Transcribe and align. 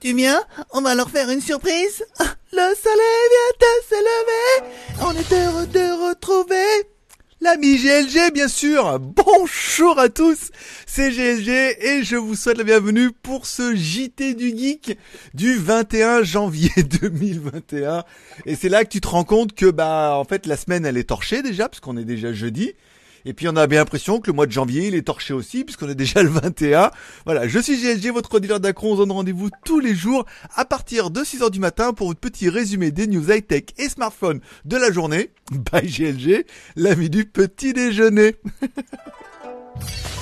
Tu 0.00 0.14
viens 0.14 0.40
On 0.72 0.82
va 0.82 0.94
leur 0.94 1.10
faire 1.10 1.30
une 1.30 1.40
surprise 1.40 2.04
Le 2.52 2.74
soleil 2.74 3.24
vient 3.30 3.54
de 3.60 3.72
se 3.88 3.94
lever 3.94 4.70
On 5.02 5.12
est 5.12 5.44
heureux 5.44 5.66
de 5.66 6.08
retrouver 6.08 6.88
L'ami 7.40 7.76
GLG, 7.76 8.32
bien 8.34 8.48
sûr. 8.48 8.98
Bonjour 8.98 9.96
à 10.00 10.08
tous. 10.08 10.50
C'est 10.86 11.12
GLG 11.12 11.76
et 11.80 12.02
je 12.02 12.16
vous 12.16 12.34
souhaite 12.34 12.58
la 12.58 12.64
bienvenue 12.64 13.12
pour 13.12 13.46
ce 13.46 13.76
JT 13.76 14.34
du 14.34 14.48
Geek 14.50 14.98
du 15.34 15.54
21 15.54 16.24
janvier 16.24 16.72
2021. 17.00 18.02
Et 18.44 18.56
c'est 18.56 18.68
là 18.68 18.84
que 18.84 18.88
tu 18.88 19.00
te 19.00 19.06
rends 19.06 19.22
compte 19.22 19.52
que, 19.52 19.66
bah, 19.70 20.16
en 20.16 20.24
fait, 20.24 20.46
la 20.46 20.56
semaine, 20.56 20.84
elle 20.84 20.96
est 20.96 21.10
torchée 21.10 21.42
déjà, 21.42 21.68
parce 21.68 21.78
qu'on 21.78 21.96
est 21.96 22.04
déjà 22.04 22.32
jeudi. 22.32 22.72
Et 23.24 23.34
puis 23.34 23.48
on 23.48 23.56
a 23.56 23.66
bien 23.66 23.80
l'impression 23.80 24.20
que 24.20 24.30
le 24.30 24.34
mois 24.34 24.46
de 24.46 24.52
janvier, 24.52 24.88
il 24.88 24.94
est 24.94 25.02
torché 25.02 25.34
aussi, 25.34 25.64
puisqu'on 25.64 25.88
est 25.88 25.94
déjà 25.94 26.22
le 26.22 26.30
21. 26.30 26.90
Voilà, 27.24 27.48
je 27.48 27.58
suis 27.58 27.76
GLG, 27.80 28.12
votre 28.12 28.40
dealer 28.40 28.60
d'Acron. 28.60 28.92
On 28.92 28.96
donne 28.96 29.12
rendez-vous 29.12 29.50
tous 29.64 29.80
les 29.80 29.94
jours 29.94 30.24
à 30.54 30.64
partir 30.64 31.10
de 31.10 31.20
6h 31.20 31.50
du 31.50 31.60
matin 31.60 31.92
pour 31.92 32.08
votre 32.08 32.20
petit 32.20 32.48
résumé 32.48 32.90
des 32.90 33.06
news 33.06 33.30
high-tech 33.30 33.64
et 33.78 33.88
smartphones 33.88 34.40
de 34.64 34.76
la 34.76 34.92
journée. 34.92 35.30
Bye 35.72 35.88
GLG, 35.88 36.46
l'ami 36.76 37.10
du 37.10 37.24
petit 37.24 37.72
déjeuner. 37.72 38.36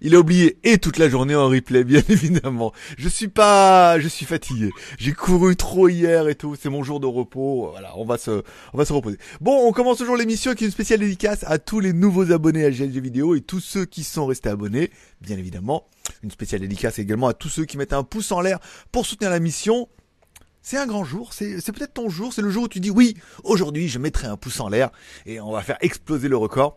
Il 0.00 0.14
a 0.14 0.20
oublié 0.20 0.58
et 0.64 0.78
toute 0.78 0.98
la 0.98 1.08
journée 1.08 1.34
en 1.34 1.48
replay, 1.48 1.84
bien 1.84 2.02
évidemment. 2.08 2.72
Je 2.96 3.08
suis 3.08 3.28
pas, 3.28 3.98
je 4.00 4.08
suis 4.08 4.26
fatigué. 4.26 4.70
J'ai 4.98 5.12
couru 5.12 5.56
trop 5.56 5.88
hier 5.88 6.28
et 6.28 6.34
tout. 6.34 6.56
C'est 6.60 6.70
mon 6.70 6.82
jour 6.82 7.00
de 7.00 7.06
repos. 7.06 7.68
Voilà, 7.70 7.96
on 7.96 8.04
va 8.04 8.18
se, 8.18 8.42
on 8.72 8.78
va 8.78 8.84
se 8.84 8.92
reposer. 8.92 9.18
Bon, 9.40 9.66
on 9.66 9.72
commence 9.72 9.98
toujours 9.98 10.16
l'émission 10.16 10.50
avec 10.50 10.62
une 10.62 10.70
spéciale 10.70 11.00
dédicace 11.00 11.44
à 11.46 11.58
tous 11.58 11.80
les 11.80 11.92
nouveaux 11.92 12.32
abonnés 12.32 12.64
à 12.64 12.70
GLG 12.70 12.98
Vidéo 12.98 13.34
et 13.34 13.40
tous 13.40 13.60
ceux 13.60 13.84
qui 13.84 14.04
sont 14.04 14.26
restés 14.26 14.48
abonnés, 14.48 14.90
bien 15.20 15.36
évidemment. 15.36 15.86
Une 16.22 16.30
spéciale 16.30 16.62
dédicace 16.62 16.98
également 16.98 17.28
à 17.28 17.34
tous 17.34 17.48
ceux 17.48 17.64
qui 17.64 17.76
mettent 17.76 17.92
un 17.92 18.04
pouce 18.04 18.32
en 18.32 18.40
l'air 18.40 18.58
pour 18.90 19.06
soutenir 19.06 19.30
la 19.30 19.40
mission. 19.40 19.88
C'est 20.62 20.76
un 20.76 20.86
grand 20.86 21.04
jour, 21.04 21.32
c'est 21.32 21.60
c'est 21.60 21.72
peut-être 21.72 21.94
ton 21.94 22.10
jour, 22.10 22.32
c'est 22.32 22.42
le 22.42 22.50
jour 22.50 22.64
où 22.64 22.68
tu 22.68 22.80
dis 22.80 22.90
oui, 22.90 23.16
aujourd'hui 23.44 23.88
je 23.88 23.98
mettrai 23.98 24.26
un 24.26 24.36
pouce 24.36 24.60
en 24.60 24.68
l'air 24.68 24.90
et 25.24 25.40
on 25.40 25.52
va 25.52 25.62
faire 25.62 25.78
exploser 25.80 26.28
le 26.28 26.36
record. 26.36 26.76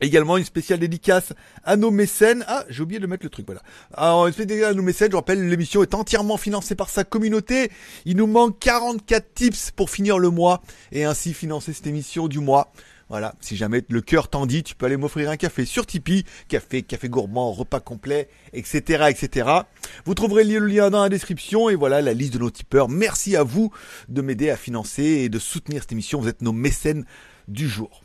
Également 0.00 0.36
une 0.36 0.44
spéciale 0.44 0.80
dédicace 0.80 1.32
à 1.64 1.76
nos 1.76 1.90
mécènes. 1.90 2.44
Ah, 2.48 2.64
j'ai 2.68 2.82
oublié 2.82 2.98
de 2.98 3.06
mettre 3.06 3.24
le 3.24 3.30
truc, 3.30 3.46
voilà. 3.46 3.62
Alors, 3.94 4.26
une 4.26 4.32
spéciale 4.32 4.48
dédicace 4.48 4.70
à 4.70 4.74
nos 4.74 4.82
mécènes, 4.82 5.10
je 5.12 5.16
rappelle, 5.16 5.48
l'émission 5.48 5.82
est 5.82 5.94
entièrement 5.94 6.36
financée 6.36 6.74
par 6.74 6.90
sa 6.90 7.04
communauté. 7.04 7.70
Il 8.04 8.16
nous 8.16 8.26
manque 8.26 8.58
44 8.58 9.34
tips 9.34 9.70
pour 9.70 9.90
finir 9.90 10.18
le 10.18 10.30
mois 10.30 10.62
et 10.90 11.04
ainsi 11.04 11.34
financer 11.34 11.72
cette 11.72 11.86
émission 11.86 12.26
du 12.26 12.40
mois. 12.40 12.72
Voilà, 13.12 13.34
si 13.40 13.58
jamais 13.58 13.84
le 13.90 14.00
cœur 14.00 14.28
t'en 14.28 14.46
dit, 14.46 14.62
tu 14.62 14.74
peux 14.74 14.86
aller 14.86 14.96
m'offrir 14.96 15.28
un 15.28 15.36
café 15.36 15.66
sur 15.66 15.84
Tipeee, 15.84 16.24
café, 16.48 16.82
café 16.82 17.10
gourmand, 17.10 17.52
repas 17.52 17.80
complet, 17.80 18.30
etc., 18.54 19.04
etc. 19.10 19.50
Vous 20.06 20.14
trouverez 20.14 20.44
le 20.44 20.66
lien 20.66 20.88
dans 20.88 21.02
la 21.02 21.10
description 21.10 21.68
et 21.68 21.74
voilà 21.74 22.00
la 22.00 22.14
liste 22.14 22.32
de 22.32 22.38
nos 22.38 22.50
tipeurs. 22.50 22.88
Merci 22.88 23.36
à 23.36 23.42
vous 23.42 23.70
de 24.08 24.22
m'aider 24.22 24.48
à 24.48 24.56
financer 24.56 25.02
et 25.02 25.28
de 25.28 25.38
soutenir 25.38 25.82
cette 25.82 25.92
émission. 25.92 26.22
Vous 26.22 26.28
êtes 26.28 26.40
nos 26.40 26.54
mécènes 26.54 27.04
du 27.48 27.68
jour, 27.68 28.02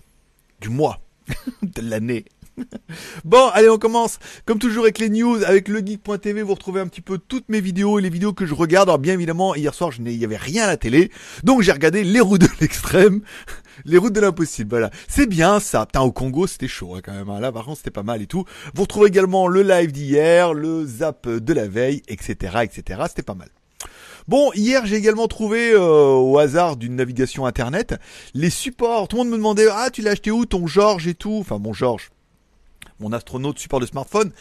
du 0.59 0.67
mois, 0.67 0.99
de 1.61 1.81
l'année. 1.81 2.25
Bon, 3.23 3.49
allez, 3.53 3.69
on 3.69 3.77
commence. 3.77 4.17
Comme 4.45 4.57
toujours 4.59 4.83
avec 4.83 4.97
les 4.99 5.09
news, 5.09 5.43
avec 5.43 5.67
legeek.tv, 5.67 6.41
vous 6.41 6.53
retrouvez 6.55 6.81
un 6.81 6.87
petit 6.87 7.01
peu 7.01 7.17
toutes 7.19 7.49
mes 7.49 7.61
vidéos 7.61 7.99
et 7.99 8.01
les 8.01 8.09
vidéos 8.09 8.33
que 8.33 8.45
je 8.45 8.55
regarde. 8.55 8.89
Alors 8.89 8.99
bien 8.99 9.13
évidemment, 9.13 9.53
hier 9.53 9.73
soir, 9.73 9.91
je 9.91 10.01
il 10.01 10.11
y 10.15 10.25
avait 10.25 10.37
rien 10.37 10.63
à 10.63 10.67
la 10.67 10.77
télé, 10.77 11.11
donc 11.43 11.61
j'ai 11.61 11.71
regardé 11.71 12.03
les 12.03 12.19
routes 12.19 12.41
de 12.41 12.47
l'extrême, 12.61 13.21
les 13.85 13.97
routes 13.97 14.13
de 14.13 14.21
l'impossible. 14.21 14.69
Voilà, 14.69 14.89
c'est 15.07 15.27
bien 15.27 15.59
ça. 15.59 15.85
Putain, 15.85 16.01
au 16.01 16.11
Congo, 16.11 16.47
c'était 16.47 16.67
chaud 16.67 16.95
hein, 16.95 17.01
quand 17.03 17.13
même. 17.13 17.29
hein. 17.29 17.39
Là, 17.39 17.51
par 17.51 17.65
contre, 17.65 17.77
c'était 17.77 17.91
pas 17.91 18.03
mal 18.03 18.21
et 18.21 18.27
tout. 18.27 18.45
Vous 18.73 18.83
retrouvez 18.83 19.07
également 19.07 19.47
le 19.47 19.61
live 19.61 19.91
d'hier, 19.91 20.53
le 20.53 20.85
zap 20.85 21.27
de 21.27 21.53
la 21.53 21.67
veille, 21.67 22.01
etc., 22.07 22.57
etc. 22.63 23.01
C'était 23.07 23.21
pas 23.21 23.35
mal. 23.35 23.49
Bon, 24.27 24.51
hier 24.53 24.85
j'ai 24.85 24.97
également 24.97 25.29
trouvé 25.29 25.71
euh, 25.71 26.09
au 26.11 26.37
hasard 26.37 26.75
d'une 26.75 26.97
navigation 26.97 27.45
internet 27.45 27.95
les 28.33 28.49
supports. 28.49 29.07
Tout 29.07 29.15
le 29.15 29.23
monde 29.23 29.31
me 29.31 29.37
demandait 29.37 29.67
ah 29.71 29.89
tu 29.89 30.01
l'as 30.01 30.11
acheté 30.11 30.31
où 30.31 30.45
ton 30.45 30.67
Georges 30.67 31.07
et 31.07 31.13
tout? 31.13 31.37
Enfin 31.39 31.59
mon 31.59 31.71
Georges, 31.71 32.11
mon 32.99 33.13
astronaute 33.13 33.57
support 33.57 33.79
de 33.79 33.85
smartphone. 33.85 34.31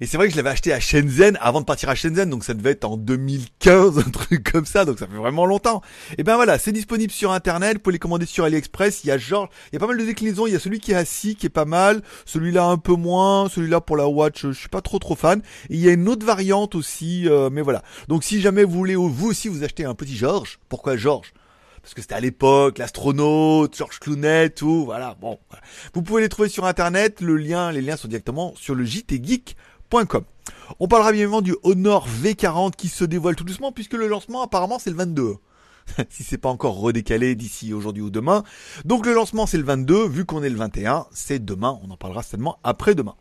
Et 0.00 0.06
c'est 0.06 0.16
vrai 0.16 0.26
que 0.26 0.32
je 0.32 0.36
l'avais 0.36 0.50
acheté 0.50 0.72
à 0.72 0.80
Shenzhen 0.80 1.38
avant 1.40 1.60
de 1.60 1.66
partir 1.66 1.88
à 1.88 1.94
Shenzhen, 1.94 2.28
donc 2.28 2.44
ça 2.44 2.54
devait 2.54 2.70
être 2.70 2.84
en 2.84 2.96
2015, 2.96 3.98
un 4.06 4.10
truc 4.10 4.50
comme 4.52 4.66
ça, 4.66 4.84
donc 4.84 4.98
ça 4.98 5.06
fait 5.06 5.16
vraiment 5.16 5.46
longtemps. 5.46 5.82
Et 6.18 6.24
ben 6.24 6.36
voilà, 6.36 6.58
c'est 6.58 6.72
disponible 6.72 7.12
sur 7.12 7.32
internet, 7.32 7.74
vous 7.74 7.80
pouvez 7.80 7.94
les 7.94 7.98
commander 7.98 8.26
sur 8.26 8.44
AliExpress, 8.44 9.04
il 9.04 9.08
y 9.08 9.10
a 9.10 9.18
genre, 9.18 9.48
il 9.70 9.74
y 9.74 9.76
a 9.76 9.80
pas 9.80 9.86
mal 9.86 9.98
de 9.98 10.04
déclinaisons, 10.04 10.46
il 10.46 10.52
y 10.52 10.56
a 10.56 10.60
celui 10.60 10.80
qui 10.80 10.92
est 10.92 10.96
assis 10.96 11.36
qui 11.36 11.46
est 11.46 11.50
pas 11.50 11.64
mal, 11.64 12.02
celui-là 12.24 12.64
un 12.64 12.78
peu 12.78 12.94
moins, 12.94 13.48
celui-là 13.48 13.80
pour 13.80 13.96
la 13.96 14.08
watch, 14.08 14.42
je 14.46 14.52
suis 14.52 14.68
pas 14.68 14.80
trop 14.80 14.98
trop 14.98 15.14
fan. 15.14 15.40
Et 15.70 15.74
il 15.74 15.80
y 15.80 15.88
a 15.88 15.92
une 15.92 16.08
autre 16.08 16.26
variante 16.26 16.74
aussi, 16.74 17.28
euh, 17.28 17.50
mais 17.50 17.62
voilà. 17.62 17.82
Donc 18.08 18.24
si 18.24 18.40
jamais 18.40 18.64
vous 18.64 18.72
voulez 18.72 18.96
vous 18.96 19.28
aussi 19.28 19.48
vous 19.48 19.64
acheter 19.64 19.84
un 19.84 19.94
petit 19.94 20.16
Georges, 20.16 20.58
pourquoi 20.68 20.96
Georges? 20.96 21.32
Parce 21.82 21.92
que 21.92 22.00
c'était 22.00 22.14
à 22.14 22.20
l'époque, 22.20 22.78
l'astronaute, 22.78 23.76
Georges 23.76 23.98
Clooney, 23.98 24.48
tout, 24.48 24.86
voilà, 24.86 25.16
bon. 25.20 25.38
Vous 25.92 26.00
pouvez 26.00 26.22
les 26.22 26.30
trouver 26.30 26.48
sur 26.48 26.64
internet, 26.64 27.20
le 27.20 27.36
lien, 27.36 27.70
les 27.72 27.82
liens 27.82 27.98
sont 27.98 28.08
directement 28.08 28.54
sur 28.56 28.74
le 28.74 28.84
On 30.80 30.88
parlera 30.88 31.12
bien 31.12 31.22
évidemment 31.22 31.42
du 31.42 31.54
Honor 31.62 32.08
V40 32.08 32.72
qui 32.72 32.88
se 32.88 33.04
dévoile 33.04 33.36
tout 33.36 33.44
doucement 33.44 33.72
puisque 33.72 33.94
le 33.94 34.08
lancement 34.08 34.42
apparemment 34.42 34.78
c'est 34.78 34.90
le 34.90 34.96
22. 34.96 35.36
si 36.10 36.22
c'est 36.22 36.38
pas 36.38 36.48
encore 36.48 36.78
redécalé 36.78 37.34
d'ici 37.34 37.72
aujourd'hui 37.72 38.02
ou 38.02 38.10
demain. 38.10 38.42
Donc 38.84 39.06
le 39.06 39.14
lancement 39.14 39.46
c'est 39.46 39.58
le 39.58 39.64
22, 39.64 40.08
vu 40.08 40.24
qu'on 40.24 40.42
est 40.42 40.50
le 40.50 40.56
21, 40.56 41.06
c'est 41.12 41.44
demain, 41.44 41.78
on 41.82 41.90
en 41.90 41.96
parlera 41.96 42.22
certainement 42.22 42.58
après-demain. 42.64 43.14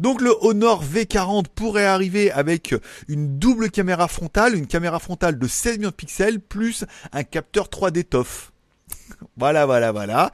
Donc 0.00 0.20
le 0.20 0.34
Honor 0.40 0.84
V40 0.84 1.46
pourrait 1.54 1.86
arriver 1.86 2.30
avec 2.30 2.74
une 3.08 3.38
double 3.38 3.70
caméra 3.70 4.08
frontale, 4.08 4.56
une 4.56 4.66
caméra 4.66 4.98
frontale 4.98 5.38
de 5.38 5.46
16 5.46 5.78
millions 5.78 5.90
de 5.90 5.94
pixels 5.94 6.40
plus 6.40 6.84
un 7.12 7.22
capteur 7.22 7.66
3D 7.66 8.04
TOF. 8.04 8.51
Voilà, 9.36 9.66
voilà, 9.66 9.92
voilà. 9.92 10.30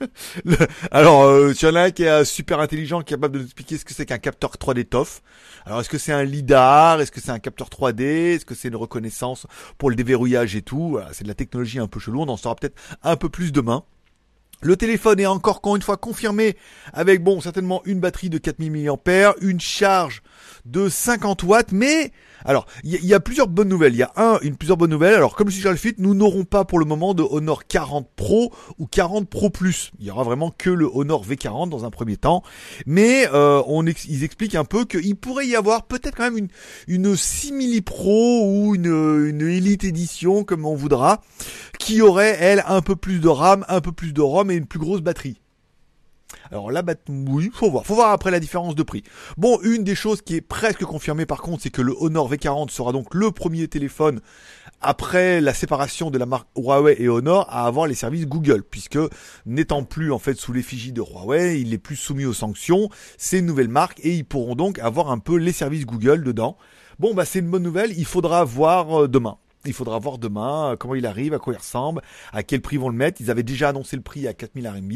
Alors, 0.90 1.22
euh, 1.24 1.54
en 1.64 1.74
a 1.74 1.82
un 1.82 1.90
qui 1.90 2.02
est 2.02 2.08
euh, 2.08 2.24
super 2.24 2.60
intelligent, 2.60 3.02
capable 3.02 3.34
de 3.34 3.38
nous 3.38 3.44
expliquer 3.44 3.78
ce 3.78 3.84
que 3.84 3.94
c'est 3.94 4.06
qu'un 4.06 4.18
capteur 4.18 4.52
3D 4.52 4.84
TOF. 4.84 5.22
Alors, 5.66 5.80
est-ce 5.80 5.88
que 5.88 5.98
c'est 5.98 6.12
un 6.12 6.24
lidar 6.24 7.00
Est-ce 7.00 7.12
que 7.12 7.20
c'est 7.20 7.30
un 7.30 7.38
capteur 7.38 7.68
3D 7.68 8.02
Est-ce 8.34 8.44
que 8.44 8.54
c'est 8.54 8.68
une 8.68 8.76
reconnaissance 8.76 9.46
pour 9.78 9.90
le 9.90 9.96
déverrouillage 9.96 10.56
et 10.56 10.62
tout 10.62 10.98
C'est 11.12 11.24
de 11.24 11.28
la 11.28 11.34
technologie 11.34 11.78
un 11.78 11.86
peu 11.86 12.00
chelou. 12.00 12.22
On 12.22 12.28
en 12.28 12.36
saura 12.36 12.56
peut-être 12.56 12.76
un 13.02 13.16
peu 13.16 13.28
plus 13.28 13.52
demain. 13.52 13.84
Le 14.60 14.76
téléphone 14.76 15.20
est 15.20 15.26
encore 15.26 15.58
encore 15.58 15.76
une 15.76 15.82
fois 15.82 15.96
confirmé 15.96 16.56
avec 16.92 17.22
bon 17.22 17.40
certainement 17.40 17.80
une 17.84 18.00
batterie 18.00 18.28
de 18.28 18.38
4000 18.38 18.90
mAh, 19.06 19.34
une 19.40 19.60
charge 19.60 20.20
de 20.64 20.88
50 20.88 21.44
watts, 21.44 21.70
mais 21.70 22.12
alors 22.44 22.66
il 22.84 23.04
y, 23.04 23.14
a- 23.14 23.20
plusieurs 23.20 23.48
bonnes 23.48 23.68
nouvelles. 23.68 23.94
Il 23.94 23.98
y 23.98 24.02
a 24.02 24.12
un, 24.16 24.38
une 24.42 24.56
plusieurs 24.56 24.76
bonnes 24.76 24.90
nouvelles. 24.90 25.14
Alors 25.14 25.34
comme 25.36 25.48
je 25.48 25.52
suis 25.52 25.60
sur 25.62 25.70
le 25.70 25.76
fit, 25.76 25.94
nous 25.98 26.14
n'aurons 26.14 26.44
pas 26.44 26.64
pour 26.64 26.78
le 26.78 26.84
moment 26.84 27.14
de 27.14 27.22
Honor 27.22 27.66
40 27.66 28.08
Pro 28.16 28.52
ou 28.78 28.86
40 28.86 29.28
Pro 29.28 29.50
Plus. 29.50 29.90
Il 29.98 30.06
y 30.06 30.10
aura 30.10 30.24
vraiment 30.24 30.50
que 30.56 30.70
le 30.70 30.88
Honor 30.92 31.24
V40 31.26 31.68
dans 31.68 31.84
un 31.84 31.90
premier 31.90 32.16
temps, 32.16 32.42
mais 32.86 33.28
euh, 33.34 33.62
on 33.66 33.86
ex- 33.86 34.06
ils 34.08 34.24
expliquent 34.24 34.54
un 34.54 34.64
peu 34.64 34.84
qu'il 34.84 35.16
pourrait 35.16 35.46
y 35.46 35.56
avoir 35.56 35.86
peut-être 35.86 36.16
quand 36.16 36.24
même 36.24 36.38
une 36.38 36.48
une 36.86 37.16
simili 37.16 37.80
Pro 37.82 38.44
ou 38.46 38.74
une 38.74 38.86
une 39.28 39.42
Elite 39.42 39.84
Edition 39.84 40.44
comme 40.44 40.64
on 40.64 40.74
voudra, 40.74 41.20
qui 41.78 42.00
aurait 42.02 42.36
elle 42.40 42.62
un 42.68 42.80
peu 42.82 42.96
plus 42.96 43.18
de 43.20 43.28
RAM, 43.28 43.64
un 43.68 43.80
peu 43.80 43.92
plus 43.92 44.12
de 44.12 44.20
ROM 44.20 44.50
et 44.50 44.54
une 44.54 44.66
plus 44.66 44.78
grosse 44.78 45.00
batterie. 45.00 45.40
Alors 46.50 46.70
là, 46.70 46.82
bah, 46.82 46.94
oui, 47.08 47.50
faut 47.52 47.70
voir. 47.70 47.84
Faut 47.84 47.94
voir 47.94 48.10
après 48.10 48.30
la 48.30 48.40
différence 48.40 48.74
de 48.74 48.82
prix. 48.82 49.02
Bon, 49.36 49.58
une 49.62 49.84
des 49.84 49.94
choses 49.94 50.22
qui 50.22 50.36
est 50.36 50.40
presque 50.40 50.84
confirmée 50.84 51.26
par 51.26 51.42
contre, 51.42 51.62
c'est 51.62 51.70
que 51.70 51.82
le 51.82 51.94
Honor 51.98 52.32
V40 52.32 52.70
sera 52.70 52.92
donc 52.92 53.14
le 53.14 53.30
premier 53.30 53.68
téléphone 53.68 54.20
après 54.80 55.40
la 55.40 55.54
séparation 55.54 56.10
de 56.10 56.18
la 56.18 56.26
marque 56.26 56.48
Huawei 56.56 56.96
et 56.98 57.08
Honor 57.08 57.46
à 57.50 57.66
avoir 57.66 57.86
les 57.86 57.94
services 57.94 58.26
Google, 58.26 58.62
puisque 58.62 58.98
n'étant 59.46 59.84
plus 59.84 60.12
en 60.12 60.18
fait 60.18 60.34
sous 60.34 60.52
l'effigie 60.52 60.92
de 60.92 61.02
Huawei, 61.02 61.60
il 61.60 61.74
est 61.74 61.78
plus 61.78 61.96
soumis 61.96 62.24
aux 62.24 62.32
sanctions. 62.32 62.88
C'est 63.16 63.40
une 63.40 63.46
nouvelle 63.46 63.68
marque 63.68 64.00
et 64.04 64.14
ils 64.14 64.24
pourront 64.24 64.54
donc 64.54 64.78
avoir 64.78 65.10
un 65.10 65.18
peu 65.18 65.36
les 65.36 65.52
services 65.52 65.86
Google 65.86 66.22
dedans. 66.22 66.56
Bon, 66.98 67.14
bah 67.14 67.24
c'est 67.24 67.38
une 67.38 67.50
bonne 67.50 67.62
nouvelle. 67.62 67.96
Il 67.96 68.06
faudra 68.06 68.44
voir 68.44 69.04
euh, 69.04 69.08
demain. 69.08 69.38
Il 69.64 69.72
faudra 69.72 69.98
voir 69.98 70.18
demain 70.18 70.72
euh, 70.72 70.76
comment 70.76 70.94
il 70.94 71.06
arrive, 71.06 71.34
à 71.34 71.38
quoi 71.38 71.52
il 71.52 71.56
ressemble, 71.56 72.02
à 72.32 72.42
quel 72.42 72.60
prix 72.60 72.76
vont 72.76 72.88
le 72.88 72.94
mettre. 72.94 73.20
Ils 73.20 73.30
avaient 73.30 73.42
déjà 73.42 73.70
annoncé 73.70 73.96
le 73.96 74.02
prix 74.02 74.26
à 74.28 74.34
4000 74.34 74.68
RMB. 74.68 74.92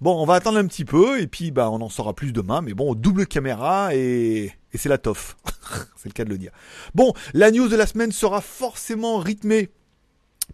Bon, 0.00 0.20
on 0.20 0.26
va 0.26 0.34
attendre 0.34 0.58
un 0.58 0.66
petit 0.66 0.84
peu 0.84 1.20
et 1.20 1.26
puis 1.26 1.50
bah 1.50 1.70
on 1.70 1.80
en 1.80 1.88
saura 1.88 2.14
plus 2.14 2.32
demain. 2.32 2.60
Mais 2.60 2.74
bon, 2.74 2.94
double 2.94 3.26
caméra 3.26 3.94
et, 3.94 4.52
et 4.72 4.78
c'est 4.78 4.88
la 4.88 4.98
toffe. 4.98 5.36
c'est 5.96 6.08
le 6.08 6.12
cas 6.12 6.24
de 6.24 6.30
le 6.30 6.38
dire. 6.38 6.52
Bon, 6.94 7.12
la 7.32 7.50
news 7.50 7.68
de 7.68 7.76
la 7.76 7.86
semaine 7.86 8.12
sera 8.12 8.40
forcément 8.40 9.18
rythmée 9.18 9.70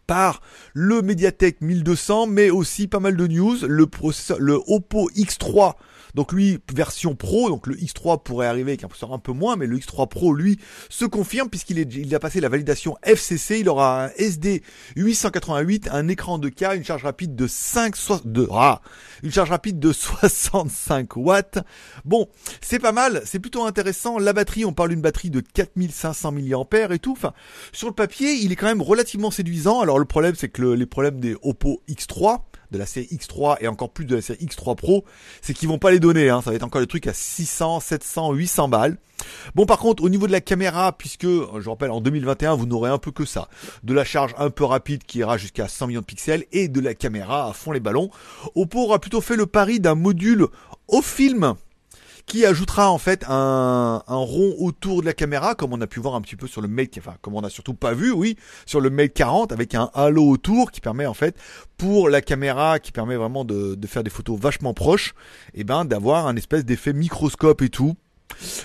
par 0.07 0.41
le 0.73 1.03
Mediatek 1.03 1.61
1200, 1.61 2.27
mais 2.27 2.51
aussi 2.51 2.87
pas 2.87 3.01
mal 3.01 3.17
de 3.17 3.27
news. 3.27 3.57
Le 3.67 3.87
le 4.39 4.61
Oppo 4.67 5.11
X3 5.11 5.75
Donc 6.17 6.33
lui, 6.33 6.59
version 6.75 7.15
Pro, 7.15 7.51
donc 7.51 7.67
le 7.67 7.77
X3 7.77 8.23
pourrait 8.23 8.47
arriver 8.47 8.71
avec 8.71 8.85
un 8.85 8.89
processeur 8.89 9.13
un 9.13 9.19
peu 9.19 9.33
moins, 9.33 9.57
mais 9.57 9.67
le 9.67 9.77
X3 9.77 10.09
Pro, 10.09 10.33
lui, 10.33 10.59
se 10.89 11.05
confirme 11.05 11.51
puisqu'il 11.51 12.15
a 12.15 12.19
passé 12.19 12.41
la 12.41 12.49
validation 12.49 12.97
FCC. 13.03 13.61
Il 13.61 13.69
aura 13.69 14.07
un 14.07 14.11
SD 14.17 14.63
888, 14.97 15.91
un 15.93 16.09
écran 16.09 16.39
de 16.39 16.49
k 16.49 16.75
une 16.75 16.85
charge 16.85 17.05
rapide 17.05 17.37
de 17.37 17.47
5, 17.47 17.95
de, 18.25 18.49
ah, 18.51 18.81
une 19.23 19.31
charge 19.31 19.51
rapide 19.51 19.79
de 19.79 19.93
65 19.97 21.17
watts. 21.17 21.59
Bon, 22.07 22.29
c'est 22.63 22.79
pas 22.79 22.93
mal, 22.93 23.21
c'est 23.27 23.39
plutôt 23.39 23.65
intéressant. 23.65 24.19
La 24.19 24.33
batterie, 24.33 24.65
on 24.65 24.73
parle 24.73 24.89
d'une 24.89 25.03
batterie 25.03 25.29
de 25.29 25.41
4500 25.41 26.33
mAh 26.33 26.95
et 26.95 26.99
tout. 26.99 27.13
Enfin, 27.13 27.35
sur 27.73 27.89
le 27.89 27.95
papier, 27.95 28.33
il 28.33 28.53
est 28.53 28.57
quand 28.57 28.69
même 28.69 28.81
relativement 28.81 29.31
séduisant. 29.31 29.83
Alors 29.83 29.99
le 29.99 30.07
problème, 30.07 30.35
c'est 30.35 30.49
que 30.49 30.63
les 30.63 30.87
problèmes 30.87 31.21
des 31.21 31.37
Oppo 31.43 31.83
X3, 31.91 32.41
de 32.71 32.79
la 32.79 32.87
série 32.87 33.09
X3 33.11 33.57
et 33.61 33.69
encore 33.69 33.91
plus 33.91 34.05
de 34.05 34.17
la 34.17 34.23
série 34.23 34.45
X3 34.45 34.77
Pro, 34.77 35.05
c'est 35.43 35.55
qu'ils 35.55 35.69
vont 35.69 35.79
pas 35.79 35.91
les 35.91 36.01
donner. 36.01 36.29
Hein. 36.29 36.43
Ça 36.43 36.51
va 36.51 36.57
être 36.57 36.63
encore 36.63 36.81
le 36.81 36.87
truc 36.87 37.07
à 37.07 37.13
600, 37.13 37.81
700, 37.81 38.33
800 38.33 38.69
balles. 38.69 38.99
Bon, 39.55 39.67
par 39.67 39.79
contre, 39.79 40.03
au 40.03 40.09
niveau 40.09 40.27
de 40.27 40.33
la 40.33 40.41
caméra, 40.41 40.93
puisque 40.93 41.27
je 41.27 41.69
rappelle, 41.69 41.91
en 41.91 42.01
2021, 42.01 42.55
vous 42.55 42.67
n'aurez 42.67 42.91
un 42.91 42.99
peu 42.99 43.11
que 43.11 43.25
ça, 43.25 43.49
de 43.83 43.95
la 43.95 44.05
charge 44.05 44.35
un 44.39 44.51
peu 44.51 44.65
rapide 44.65 45.05
qui 45.05 45.19
ira 45.19 45.39
jusqu'à 45.39 45.69
100 45.69 45.87
millions 45.89 46.01
de 46.01 46.07
pixels 46.07 46.45
et 46.53 46.69
de 46.69 46.81
la 46.81 46.95
caméra 46.95 47.49
à 47.49 47.53
fond 47.53 47.73
les 47.73 47.81
ballons, 47.81 48.11
Oppo 48.55 48.81
aura 48.81 48.99
plutôt 48.99 49.21
fait 49.21 49.37
le 49.37 49.47
pari 49.47 49.81
d'un 49.81 49.95
module 49.95 50.47
au 50.89 51.03
film 51.03 51.55
qui 52.27 52.45
ajoutera 52.45 52.91
en 52.91 52.99
fait 52.99 53.25
un, 53.29 54.03
rond 54.09 54.55
autour 54.59 55.01
de 55.01 55.07
la 55.07 55.13
caméra, 55.13 55.55
comme 55.55 55.73
on 55.73 55.81
a 55.81 55.87
pu 55.87 56.01
voir 56.01 56.17
un 56.17 56.21
petit 56.21 56.37
peu 56.37 56.49
sur 56.49 56.61
le 56.61 56.69
Mate, 56.69 56.99
enfin 56.99 57.15
comme 57.23 57.35
on 57.35 57.43
a 57.43 57.51
surtout 57.51 57.75
pas 57.75 57.95
vu, 57.95 58.11
oui, 58.11 58.37
sur 58.67 58.81
le 58.81 58.91
Mate 58.91 59.15
40 59.15 59.53
avec 59.53 59.75
un 59.75 59.91
halo 59.95 60.29
autour 60.29 60.73
qui 60.73 60.81
permet 60.81 61.07
en 61.07 61.15
fait 61.15 61.37
pour 61.77 62.09
la 62.09 62.21
caméra, 62.21 62.81
qui 62.81 62.91
permet 62.91 63.17
vraiment 63.17 63.45
de, 63.45 63.79
faire 63.87 64.03
des 64.03 64.11
photos 64.11 64.39
vachement 64.39 64.75
proches, 64.75 65.15
et 65.55 65.61
eh 65.61 65.65
ben 65.65 65.85
d'avoir 65.85 66.27
un 66.27 66.37
espèce 66.37 66.65
d'effet 66.65 66.93
microscope 66.93 67.63
et 67.63 67.69
tout. 67.69 67.95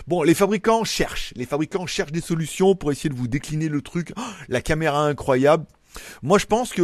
Bon, 0.08 0.24
les 0.24 0.34
fabricants 0.34 0.84
cherchent, 0.84 1.32
les 1.36 1.46
fabricants 1.46 1.86
cherchent 1.86 2.12
des 2.12 2.22
solutions 2.22 2.76
pour 2.76 2.92
essayer 2.92 3.12
de 3.12 3.16
vous 3.16 3.28
décliner 3.28 3.70
le 3.70 3.82
truc. 3.82 4.12
Oh, 4.18 4.22
la 4.50 4.62
caméra 4.62 5.06
incroyable, 5.06 5.66
moi, 6.24 6.38
je 6.38 6.46
pense 6.46 6.72
que 6.72 6.82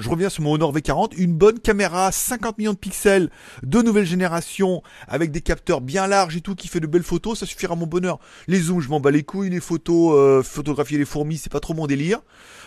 je 0.00 0.08
reviens 0.08 0.28
sur 0.28 0.42
mon 0.42 0.52
Honor 0.52 0.74
V40, 0.74 1.12
une 1.16 1.34
bonne 1.34 1.58
caméra, 1.58 2.12
50 2.12 2.58
millions 2.58 2.72
de 2.72 2.78
pixels, 2.78 3.30
de 3.62 3.82
nouvelle 3.82 4.06
génération, 4.06 4.82
avec 5.08 5.30
des 5.30 5.40
capteurs 5.40 5.80
bien 5.80 6.06
larges 6.06 6.36
et 6.36 6.40
tout, 6.40 6.54
qui 6.54 6.68
fait 6.68 6.80
de 6.80 6.86
belles 6.86 7.02
photos, 7.02 7.38
ça 7.38 7.46
suffira 7.46 7.74
à 7.74 7.76
mon 7.76 7.86
bonheur. 7.86 8.18
Les 8.46 8.60
zooms, 8.60 8.80
je 8.80 8.88
m'en 8.88 9.00
bats 9.00 9.10
les 9.10 9.22
couilles, 9.22 9.50
les 9.50 9.60
photos, 9.60 10.14
euh, 10.16 10.42
photographier 10.42 10.98
les 10.98 11.04
fourmis, 11.04 11.38
c'est 11.38 11.52
pas 11.52 11.60
trop 11.60 11.74
mon 11.74 11.86
délire. 11.86 12.20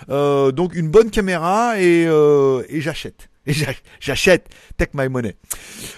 Euh, 0.09 0.51
donc 0.51 0.75
une 0.75 0.89
bonne 0.89 1.09
caméra 1.09 1.79
et, 1.79 2.05
euh, 2.07 2.63
et 2.69 2.81
j'achète. 2.81 3.29
Et 3.47 3.53
j'achète, 3.99 4.47
take 4.77 4.91
my 4.93 5.09
money. 5.09 5.35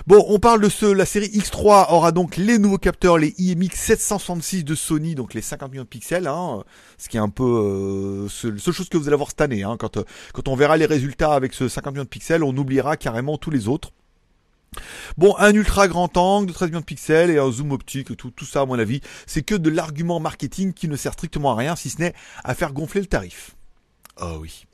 Bon, 0.07 0.25
on 0.30 0.39
parle 0.39 0.62
de 0.62 0.69
ce, 0.69 0.88
la 0.88 1.06
série 1.06 1.27
X3 1.27 1.92
aura 1.92 2.12
donc 2.12 2.38
les 2.38 2.57
nouveaux 2.57 2.80
capteurs, 2.80 3.19
les 3.19 3.36
IMX 3.38 3.75
766 3.75 4.63
de 4.63 4.74
Sony, 4.74 5.13
donc 5.13 5.36
les 5.36 5.42
50 5.42 5.69
millions 5.71 5.83
de 5.83 5.88
pixels, 5.88 6.25
hein, 6.25 6.63
ce 6.97 7.07
qui 7.07 7.18
est 7.18 7.19
un 7.19 7.30
peu 7.30 7.44
euh, 7.44 8.30
seule, 8.30 8.57
chose 8.59 8.89
que 8.89 8.97
vous 8.97 9.07
allez 9.07 9.13
avoir 9.13 9.30
cette 9.30 9.42
année. 9.42 9.62
Hein, 9.62 9.77
quand, 9.77 9.97
euh, 9.97 10.03
quand 10.33 10.47
on 10.47 10.56
verra 10.56 10.75
les 10.77 10.88
résultats 10.88 11.33
avec 11.33 11.53
ce 11.53 11.68
50 11.68 11.94
millions 11.94 12.03
de 12.03 12.09
pixels, 12.09 12.44
on 12.44 12.56
oubliera 12.57 12.97
carrément 12.97 13.38
tous 13.38 13.51
les 13.51 13.68
autres. 13.68 13.91
Bon, 15.18 15.36
un 15.38 15.53
ultra 15.53 15.88
grand 15.88 16.18
angle 16.18 16.48
de 16.48 16.53
13 16.53 16.69
millions 16.69 16.80
de 16.80 16.86
pixels 16.86 17.30
et 17.30 17.38
un 17.38 17.51
zoom 17.51 17.71
optique, 17.71 18.18
tout, 18.18 18.31
tout 18.31 18.45
ça 18.45 18.62
à 18.62 18.65
mon 18.65 18.80
avis, 18.80 19.01
c'est 19.27 19.44
que 19.44 19.56
de 19.56 19.69
l'argument 19.69 20.19
marketing 20.19 20.74
qui 20.74 20.88
ne 20.88 20.95
sert 20.95 21.13
strictement 21.13 21.51
à 21.51 21.56
rien, 21.56 21.75
si 21.75 21.91
ce 21.91 22.00
n'est 22.00 22.13
à 22.44 22.56
faire 22.56 22.74
gonfler 22.74 23.01
le 23.01 23.07
tarif. 23.07 23.55
Oh 24.21 24.38
oui. 24.39 24.65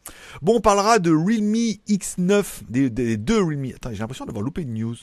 Bon, 0.41 0.57
on 0.57 0.61
parlera 0.61 0.99
de 0.99 1.11
Realme 1.11 1.75
X9, 1.88 2.63
des, 2.69 3.17
deux 3.17 3.43
Realme. 3.43 3.71
Attends, 3.75 3.91
j'ai 3.91 3.99
l'impression 3.99 4.25
d'avoir 4.25 4.43
loupé 4.43 4.61
une 4.61 4.73
news. 4.73 4.95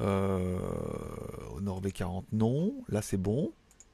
Euh, 0.00 0.58
Honor 1.56 1.80
V40, 1.80 2.24
non. 2.32 2.74
Là, 2.88 3.00
c'est 3.00 3.16
bon. 3.16 3.52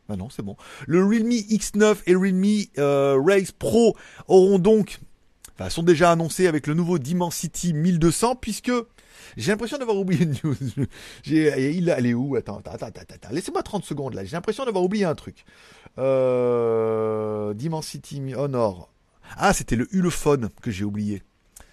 Ah 0.09 0.17
non, 0.17 0.31
c'est 0.31 0.43
bon. 0.43 0.57
Le 0.87 1.05
Realme 1.05 1.31
X9 1.31 1.99
et 2.07 2.15
Realme 2.15 2.65
euh, 2.79 3.21
Race 3.23 3.53
Pro 3.53 3.97
auront 4.27 4.59
donc, 4.59 4.99
enfin, 5.55 5.69
sont 5.69 5.83
déjà 5.83 6.11
annoncés 6.11 6.47
avec 6.47 6.67
le 6.67 6.75
nouveau 6.75 6.99
Dimensity 6.99 7.75
1200, 7.75 8.37
puisque 8.37 8.73
j'ai 9.37 9.53
l'impression 9.53 9.79
d'avoir 9.79 9.99
oublié 9.99 10.25
une 10.25 10.35
news. 10.43 10.57
Il, 11.27 11.89
elle 11.89 12.07
est 12.07 12.15
où? 12.15 12.35
Attends, 12.37 12.59
attends, 12.59 12.87
attends, 12.87 13.01
attends. 13.09 13.29
Laissez-moi 13.31 13.63
30 13.63 13.85
secondes 13.85 14.15
là. 14.15 14.25
J'ai 14.25 14.37
l'impression 14.37 14.65
d'avoir 14.65 14.83
oublié 14.83 15.05
un 15.05 15.15
truc. 15.15 15.45
Euh, 15.99 17.55
Dimensity 17.55 18.35
Honor. 18.35 18.91
Ah, 19.37 19.53
c'était 19.53 19.77
le 19.77 19.89
Ulefone 19.95 20.49
que 20.63 20.71
j'ai 20.71 20.85
oublié. 20.85 21.23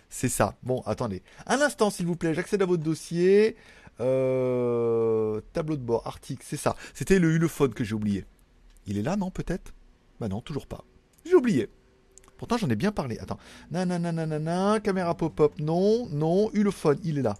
C'est 0.09 0.29
ça. 0.29 0.55
Bon, 0.63 0.81
attendez. 0.85 1.23
Un 1.45 1.61
instant, 1.61 1.89
s'il 1.89 2.05
vous 2.05 2.15
plaît. 2.15 2.33
J'accède 2.33 2.61
à 2.61 2.65
votre 2.65 2.83
dossier. 2.83 3.55
Euh, 3.99 5.41
tableau 5.53 5.75
de 5.75 5.81
bord, 5.81 6.05
article, 6.05 6.43
c'est 6.45 6.57
ça. 6.57 6.75
C'était 6.93 7.19
le 7.19 7.31
Ulefone 7.33 7.73
que 7.73 7.83
j'ai 7.83 7.95
oublié. 7.95 8.25
Il 8.85 8.97
est 8.97 9.01
là, 9.01 9.15
non, 9.15 9.31
peut-être? 9.31 9.73
Bah 10.19 10.27
non, 10.27 10.41
toujours 10.41 10.67
pas. 10.67 10.83
J'ai 11.25 11.35
oublié. 11.35 11.69
Pourtant, 12.37 12.57
j'en 12.57 12.69
ai 12.69 12.75
bien 12.75 12.91
parlé. 12.91 13.17
Attends. 13.19 13.39
Nanana, 13.71 14.79
caméra 14.79 15.15
pop-up, 15.17 15.53
non, 15.59 16.07
non, 16.09 16.51
Ulefone, 16.53 16.99
il 17.03 17.17
est 17.17 17.23
là. 17.23 17.35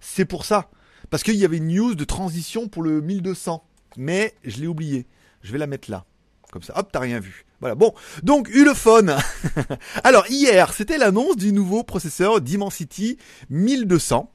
C'est 0.00 0.24
pour 0.24 0.44
ça. 0.44 0.70
Parce 1.10 1.22
qu'il 1.22 1.36
y 1.36 1.44
avait 1.44 1.58
une 1.58 1.68
news 1.68 1.94
de 1.94 2.04
transition 2.04 2.68
pour 2.68 2.82
le 2.82 3.00
1200. 3.00 3.64
Mais 3.96 4.34
je 4.44 4.60
l'ai 4.60 4.66
oublié. 4.66 5.06
Je 5.42 5.52
vais 5.52 5.58
la 5.58 5.66
mettre 5.66 5.90
là. 5.90 6.04
Comme 6.56 6.62
ça, 6.62 6.72
hop, 6.78 6.88
t'as 6.90 7.00
rien 7.00 7.20
vu. 7.20 7.44
Voilà, 7.60 7.74
bon. 7.74 7.92
Donc, 8.22 8.48
Ulefone. 8.48 9.14
Alors, 10.04 10.24
hier, 10.30 10.72
c'était 10.72 10.96
l'annonce 10.96 11.36
du 11.36 11.52
nouveau 11.52 11.82
processeur 11.82 12.40
Dimensity 12.40 13.18
1200. 13.50 14.32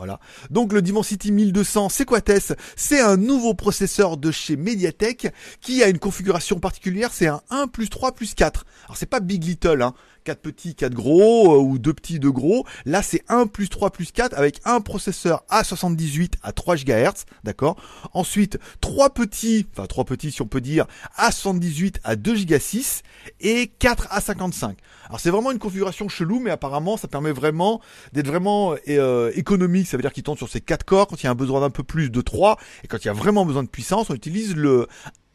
Voilà. 0.00 0.18
Donc 0.48 0.72
le 0.72 0.80
Dimensity 0.80 1.30
1200, 1.30 1.90
c'est 1.90 2.06
quoi 2.06 2.22
Tess? 2.22 2.54
C'est 2.74 3.00
un 3.00 3.18
nouveau 3.18 3.52
processeur 3.52 4.16
de 4.16 4.30
chez 4.30 4.56
Mediatek 4.56 5.30
qui 5.60 5.82
a 5.82 5.88
une 5.88 5.98
configuration 5.98 6.58
particulière, 6.58 7.10
c'est 7.12 7.26
un 7.26 7.42
1 7.50 7.66
plus 7.66 7.90
3 7.90 8.12
plus 8.12 8.32
4. 8.32 8.64
Alors 8.86 8.96
c'est 8.96 9.04
pas 9.04 9.20
Big 9.20 9.44
Little, 9.44 9.82
hein. 9.82 9.92
4 10.24 10.40
petits, 10.40 10.74
4 10.74 10.94
gros, 10.94 11.54
euh, 11.54 11.58
ou 11.58 11.78
2 11.78 11.92
petits, 11.94 12.18
2 12.18 12.30
gros. 12.30 12.66
Là, 12.84 13.02
c'est 13.02 13.22
1 13.28 13.46
plus 13.46 13.68
3 13.68 13.90
plus 13.90 14.12
4 14.12 14.36
avec 14.36 14.60
un 14.64 14.80
processeur 14.80 15.44
A78 15.50 16.34
à 16.42 16.52
3 16.52 16.76
GHz, 16.76 17.24
d'accord? 17.44 17.76
Ensuite, 18.12 18.58
3 18.80 19.10
petits, 19.10 19.66
enfin 19.72 19.86
3 19.86 20.04
petits 20.04 20.32
si 20.32 20.42
on 20.42 20.46
peut 20.46 20.60
dire, 20.60 20.86
A78 21.18 21.96
à 22.04 22.16
2 22.16 22.44
Go 22.44 22.58
6 22.58 23.02
et 23.40 23.68
4 23.78 24.08
A55. 24.08 24.74
Alors 25.08 25.18
c'est 25.18 25.30
vraiment 25.30 25.50
une 25.50 25.58
configuration 25.58 26.08
chelou, 26.08 26.38
mais 26.38 26.50
apparemment 26.50 26.96
ça 26.96 27.08
permet 27.08 27.32
vraiment 27.32 27.80
d'être 28.12 28.28
vraiment 28.28 28.76
euh, 28.88 29.32
économique. 29.34 29.88
Ça 29.90 29.96
veut 29.96 30.02
dire 30.02 30.12
qu'il 30.12 30.22
tourne 30.22 30.38
sur 30.38 30.48
ces 30.48 30.60
4 30.60 30.84
corps 30.84 31.08
quand 31.08 31.20
il 31.20 31.24
y 31.24 31.26
a 31.26 31.32
un 31.32 31.34
besoin 31.34 31.60
d'un 31.60 31.70
peu 31.70 31.82
plus 31.82 32.10
de 32.10 32.20
3 32.20 32.58
et 32.84 32.86
quand 32.86 32.98
il 32.98 33.06
y 33.06 33.10
a 33.10 33.12
vraiment 33.12 33.44
besoin 33.44 33.64
de 33.64 33.68
puissance, 33.68 34.08
on 34.08 34.14
utilise 34.14 34.54
le, 34.54 34.86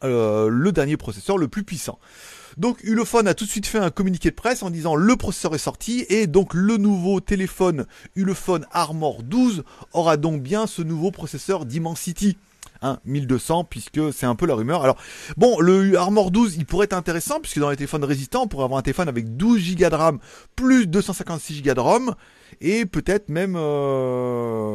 euh, 0.02 0.72
dernier 0.72 0.96
processeur 0.96 1.36
le 1.36 1.46
plus 1.46 1.62
puissant. 1.62 1.98
Donc 2.56 2.82
Ulefone 2.82 3.28
a 3.28 3.34
tout 3.34 3.44
de 3.44 3.50
suite 3.50 3.66
fait 3.66 3.78
un 3.78 3.90
communiqué 3.90 4.30
de 4.30 4.34
presse 4.34 4.62
en 4.62 4.70
disant 4.70 4.94
le 4.94 5.14
processeur 5.16 5.54
est 5.54 5.58
sorti 5.58 6.06
et 6.08 6.26
donc 6.26 6.54
le 6.54 6.78
nouveau 6.78 7.20
téléphone 7.20 7.84
Ulefone 8.14 8.64
Armor 8.72 9.22
12 9.22 9.62
aura 9.92 10.16
donc 10.16 10.42
bien 10.42 10.66
ce 10.66 10.80
nouveau 10.80 11.10
processeur 11.10 11.66
Dimensity. 12.82 13.16
1200 13.16 13.64
puisque 13.64 14.12
c'est 14.12 14.26
un 14.26 14.34
peu 14.34 14.46
la 14.46 14.54
rumeur. 14.54 14.82
Alors 14.82 14.96
bon, 15.36 15.58
le 15.60 15.96
Armor 15.96 16.30
12, 16.30 16.56
il 16.56 16.66
pourrait 16.66 16.84
être 16.84 16.92
intéressant 16.92 17.40
puisque 17.40 17.58
dans 17.58 17.70
les 17.70 17.76
téléphones 17.76 18.04
résistants, 18.04 18.42
on 18.44 18.48
pourrait 18.48 18.64
avoir 18.64 18.78
un 18.78 18.82
téléphone 18.82 19.08
avec 19.08 19.36
12 19.36 19.76
Go 19.76 19.88
de 19.88 19.94
RAM 19.94 20.18
plus 20.54 20.86
256 20.86 21.62
Go 21.62 21.74
de 21.74 21.80
ROM 21.80 22.14
et 22.60 22.86
peut-être 22.86 23.28
même 23.28 23.56
euh, 23.56 24.72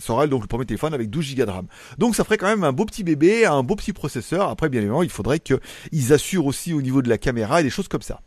sera 0.00 0.26
donc 0.26 0.42
le 0.42 0.48
premier 0.48 0.66
téléphone 0.66 0.92
avec 0.94 1.10
12 1.10 1.34
Go 1.36 1.44
de 1.44 1.50
RAM. 1.50 1.66
Donc 1.98 2.16
ça 2.16 2.24
ferait 2.24 2.38
quand 2.38 2.48
même 2.48 2.64
un 2.64 2.72
beau 2.72 2.84
petit 2.84 3.04
bébé, 3.04 3.46
un 3.46 3.62
beau 3.62 3.76
petit 3.76 3.92
processeur. 3.92 4.48
Après 4.48 4.68
bien 4.68 4.80
évidemment, 4.80 5.02
il 5.02 5.10
faudrait 5.10 5.40
qu'ils 5.40 6.12
assurent 6.12 6.46
aussi 6.46 6.72
au 6.74 6.82
niveau 6.82 7.02
de 7.02 7.08
la 7.08 7.18
caméra 7.18 7.60
et 7.60 7.64
des 7.64 7.70
choses 7.70 7.88
comme 7.88 8.02
ça. 8.02 8.20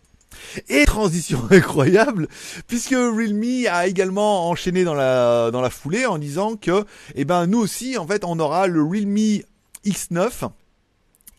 Et 0.69 0.85
transition 0.85 1.41
incroyable, 1.49 2.27
puisque 2.67 2.91
Realme 2.91 3.67
a 3.69 3.87
également 3.87 4.49
enchaîné 4.49 4.83
dans 4.83 4.93
la, 4.93 5.69
foulée 5.69 6.05
en 6.05 6.17
disant 6.17 6.55
que, 6.55 6.85
eh 7.15 7.25
ben, 7.25 7.47
nous 7.47 7.59
aussi, 7.59 7.97
en 7.97 8.07
fait, 8.07 8.23
on 8.23 8.39
aura 8.39 8.67
le 8.67 8.81
Realme 8.83 9.41
X9 9.85 10.49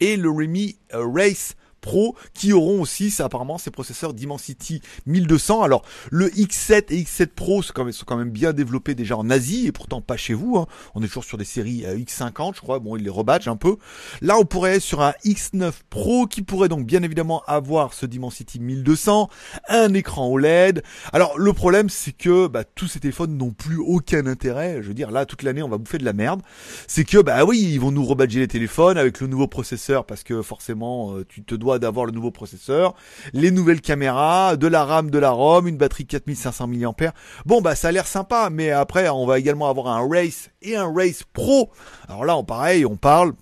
et 0.00 0.17
le 0.17 0.31
Realme 0.31 0.73
Race 0.93 1.57
Pro 1.87 2.16
qui 2.35 2.52
auront 2.52 2.81
aussi, 2.81 3.12
ça, 3.12 3.26
apparemment, 3.26 3.59
ces 3.59 3.71
processeurs 3.71 4.12
Dimensity 4.12 4.83
1200. 5.07 5.62
Alors, 5.62 5.85
le 6.11 6.28
X7 6.31 6.87
et 6.90 7.02
X7 7.02 7.28
Pro 7.28 7.62
sont 7.62 7.73
quand, 7.73 8.16
même, 8.16 8.31
bien 8.31 8.52
développés 8.52 8.97
déjà 8.97 9.16
en 9.16 9.31
Asie 9.31 9.69
et 9.69 9.73
pourtant 9.73 10.00
pas 10.00 10.16
chez 10.16 10.35
vous. 10.35 10.57
Hein. 10.57 10.66
On 10.97 11.02
est 11.05 11.07
toujours 11.07 11.23
sur 11.23 11.38
des 11.38 11.45
séries 11.45 11.87
euh, 11.87 11.97
X50, 11.97 12.57
je 12.57 12.61
crois. 12.61 12.81
Bon, 12.81 12.97
ils 12.97 13.05
les 13.05 13.11
rebadgent 13.11 13.47
un 13.47 13.57
peu. 13.57 13.76
Là, 14.21 14.37
on 14.37 14.45
pourrait 14.45 14.75
être 14.75 14.83
sur 14.83 15.00
un 15.00 15.14
X9 15.25 15.71
Pro 15.88 16.26
qui 16.26 16.43
pourrait 16.43 16.69
donc 16.69 16.87
bien 16.87 17.05
évidemment 17.05 17.45
avoir 17.47 17.95
ce 17.95 18.05
Dimensity 18.05 18.59
1200, 18.59 19.31
un 19.69 19.95
écran 19.95 20.26
OLED. 20.26 20.83
Alors, 21.12 21.38
le 21.38 21.52
problème, 21.52 21.88
c'est 21.88 22.11
que 22.11 22.49
bah, 22.49 22.64
tous 22.64 22.88
ces 22.88 22.99
téléphones 22.99 23.37
n'ont 23.37 23.52
plus 23.52 23.78
aucun 23.78 24.26
intérêt. 24.26 24.83
Je 24.83 24.88
veux 24.88 24.95
dire, 24.95 25.12
là, 25.12 25.25
toute 25.25 25.45
l'année, 25.45 25.62
on 25.62 25.69
va 25.69 25.78
bouffer 25.78 25.99
de 25.99 26.05
la 26.05 26.12
merde. 26.12 26.43
C'est 26.88 27.05
que, 27.05 27.19
bah 27.19 27.45
oui, 27.45 27.61
ils 27.61 27.78
vont 27.78 27.93
nous 27.93 28.05
rebadger 28.05 28.40
les 28.40 28.49
téléphones 28.49 28.99
avec 28.99 29.21
le 29.21 29.28
nouveau 29.28 29.47
processeur 29.47 30.05
parce 30.05 30.25
que 30.25 30.43
forcément, 30.43 31.14
euh, 31.14 31.25
tu 31.28 31.45
te 31.45 31.55
dois 31.55 31.75
d'avoir 31.78 32.06
le 32.06 32.12
nouveau 32.12 32.30
processeur, 32.30 32.95
les 33.33 33.50
nouvelles 33.50 33.80
caméras, 33.80 34.56
de 34.56 34.66
la 34.66 34.85
RAM, 34.85 35.11
de 35.11 35.18
la 35.18 35.30
ROM, 35.30 35.66
une 35.66 35.76
batterie 35.76 36.06
4500 36.06 36.66
mAh. 36.68 37.12
Bon 37.45 37.61
bah 37.61 37.75
ça 37.75 37.88
a 37.88 37.92
l'air 37.92 38.06
sympa, 38.06 38.49
mais 38.50 38.71
après 38.71 39.09
on 39.09 39.26
va 39.26 39.38
également 39.38 39.68
avoir 39.68 39.88
un 39.88 40.06
Race 40.09 40.50
et 40.62 40.76
un 40.76 40.92
Race 40.92 41.23
Pro. 41.33 41.71
Alors 42.09 42.25
là, 42.25 42.37
on 42.37 42.45
pareil, 42.45 42.87
on 42.87 42.97
parle 42.97 43.33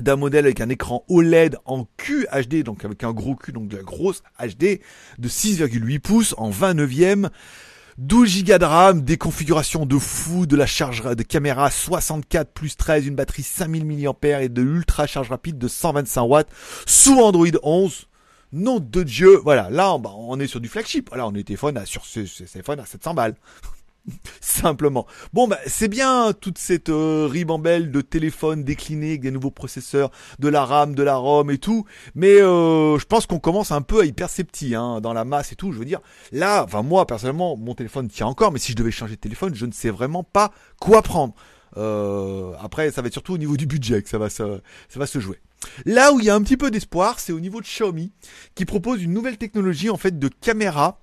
d'un 0.00 0.16
modèle 0.16 0.46
avec 0.46 0.60
un 0.60 0.68
écran 0.68 1.04
OLED 1.08 1.56
en 1.64 1.86
QHD, 1.96 2.62
donc 2.62 2.84
avec 2.84 3.04
un 3.04 3.12
gros 3.12 3.34
Q, 3.34 3.52
donc 3.52 3.68
de 3.68 3.76
la 3.76 3.82
grosse 3.82 4.22
HD, 4.38 4.80
de 5.18 5.28
6,8 5.28 6.00
pouces 6.00 6.34
en 6.38 6.50
29e. 6.50 7.28
12 8.00 8.44
Go 8.44 8.56
de 8.56 8.64
RAM, 8.64 9.02
des 9.02 9.18
configurations 9.18 9.84
de 9.84 9.98
fou, 9.98 10.46
de 10.46 10.56
la 10.56 10.64
charge 10.64 11.02
de 11.02 11.22
caméra 11.22 11.70
64 11.70 12.50
plus 12.50 12.74
13, 12.74 13.06
une 13.06 13.14
batterie 13.14 13.42
5000 13.42 13.84
mAh 13.84 14.42
et 14.42 14.48
de 14.48 14.62
l'ultra 14.62 15.06
charge 15.06 15.28
rapide 15.28 15.58
de 15.58 15.68
125 15.68 16.22
watts 16.22 16.48
sous 16.86 17.20
Android 17.20 17.46
11. 17.62 18.06
Nom 18.52 18.80
de 18.80 19.02
Dieu, 19.02 19.36
voilà, 19.44 19.68
là 19.68 19.92
on 19.92 20.40
est 20.40 20.46
sur 20.46 20.60
du 20.60 20.68
flagship. 20.68 21.10
Voilà, 21.10 21.26
on 21.26 21.34
est 21.34 21.44
téléphone 21.44 21.76
à, 21.76 21.84
sur 21.84 22.06
ce, 22.06 22.20
téléphone 22.50 22.80
à 22.80 22.86
700 22.86 23.12
balles. 23.12 23.34
Simplement. 24.40 25.06
Bon, 25.32 25.48
bah, 25.48 25.58
c'est 25.66 25.88
bien 25.88 26.32
toute 26.32 26.58
cette 26.58 26.88
euh, 26.88 27.26
ribambelle 27.30 27.90
de 27.90 28.00
téléphones 28.00 28.64
déclinés 28.64 29.18
des 29.18 29.30
nouveaux 29.30 29.50
processeurs, 29.50 30.10
de 30.38 30.48
la 30.48 30.64
RAM, 30.64 30.94
de 30.94 31.02
la 31.02 31.16
ROM 31.16 31.50
et 31.50 31.58
tout. 31.58 31.84
Mais 32.14 32.40
euh, 32.40 32.98
je 32.98 33.04
pense 33.04 33.26
qu'on 33.26 33.38
commence 33.38 33.72
un 33.72 33.82
peu 33.82 34.02
à 34.02 34.12
percepti 34.12 34.74
hein, 34.74 35.00
dans 35.00 35.12
la 35.12 35.24
masse 35.24 35.52
et 35.52 35.56
tout. 35.56 35.72
Je 35.72 35.78
veux 35.78 35.84
dire, 35.84 36.00
là, 36.32 36.64
enfin 36.64 36.82
moi 36.82 37.06
personnellement, 37.06 37.56
mon 37.56 37.74
téléphone 37.74 38.08
tient 38.08 38.26
encore, 38.26 38.52
mais 38.52 38.58
si 38.58 38.72
je 38.72 38.76
devais 38.76 38.90
changer 38.90 39.16
de 39.16 39.20
téléphone, 39.20 39.54
je 39.54 39.66
ne 39.66 39.72
sais 39.72 39.90
vraiment 39.90 40.24
pas 40.24 40.52
quoi 40.80 41.02
prendre. 41.02 41.34
Euh, 41.76 42.52
après, 42.60 42.90
ça 42.90 43.00
va 43.00 43.06
être 43.06 43.12
surtout 43.12 43.34
au 43.34 43.38
niveau 43.38 43.56
du 43.56 43.66
budget 43.66 44.02
que 44.02 44.08
ça 44.08 44.18
va 44.18 44.28
se, 44.28 44.60
ça 44.88 44.98
va 44.98 45.06
se 45.06 45.20
jouer. 45.20 45.38
Là 45.84 46.12
où 46.12 46.20
il 46.20 46.26
y 46.26 46.30
a 46.30 46.34
un 46.34 46.42
petit 46.42 46.56
peu 46.56 46.70
d'espoir, 46.70 47.20
c'est 47.20 47.32
au 47.32 47.40
niveau 47.40 47.60
de 47.60 47.66
Xiaomi, 47.66 48.12
qui 48.54 48.64
propose 48.64 49.02
une 49.02 49.12
nouvelle 49.12 49.38
technologie 49.38 49.90
en 49.90 49.96
fait 49.96 50.18
de 50.18 50.28
caméra 50.28 51.00